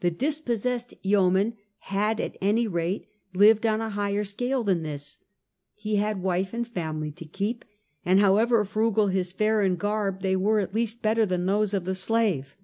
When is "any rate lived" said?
2.40-3.66